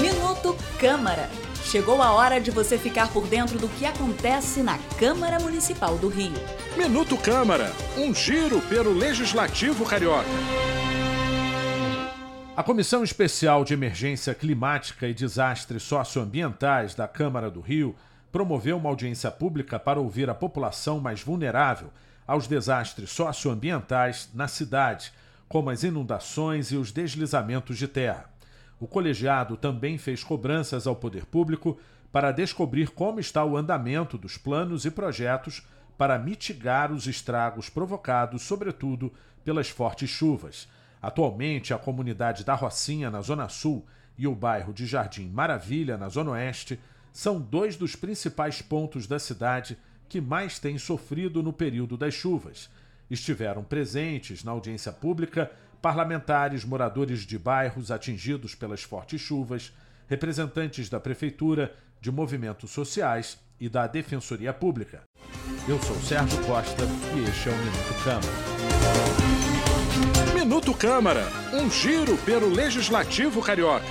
[0.00, 1.28] Minuto Câmara.
[1.64, 6.08] Chegou a hora de você ficar por dentro do que acontece na Câmara Municipal do
[6.08, 6.34] Rio.
[6.76, 10.28] Minuto Câmara, um giro pelo Legislativo Carioca.
[12.56, 17.96] A Comissão Especial de Emergência Climática e Desastres Socioambientais da Câmara do Rio
[18.30, 21.90] promoveu uma audiência pública para ouvir a população mais vulnerável
[22.26, 25.12] aos desastres socioambientais na cidade,
[25.50, 28.30] como as inundações e os deslizamentos de terra.
[28.78, 31.76] O colegiado também fez cobranças ao poder público
[32.12, 35.66] para descobrir como está o andamento dos planos e projetos
[35.98, 39.12] para mitigar os estragos provocados, sobretudo,
[39.44, 40.68] pelas fortes chuvas.
[41.02, 43.84] Atualmente, a comunidade da Rocinha, na Zona Sul,
[44.16, 46.78] e o bairro de Jardim Maravilha, na Zona Oeste,
[47.12, 49.76] são dois dos principais pontos da cidade
[50.08, 52.70] que mais têm sofrido no período das chuvas.
[53.10, 55.50] Estiveram presentes na audiência pública
[55.82, 59.72] parlamentares, moradores de bairros atingidos pelas fortes chuvas,
[60.08, 65.02] representantes da Prefeitura, de movimentos sociais e da Defensoria Pública.
[65.68, 66.84] Eu sou Sérgio Costa
[67.16, 68.34] e este é o Minuto Câmara.
[70.34, 73.84] Minuto Câmara um giro pelo Legislativo Carioca.